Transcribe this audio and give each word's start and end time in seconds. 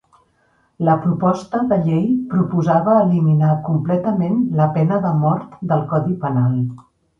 La 0.87 0.93
proposta 1.01 1.59
de 1.73 1.77
llei 1.83 2.07
proposava 2.31 2.97
eliminar 3.03 3.51
completament 3.69 4.41
la 4.63 4.69
pena 4.81 5.01
de 5.07 5.15
mort 5.21 5.57
del 5.75 5.87
Codi 5.95 6.19
Penal. 6.27 6.61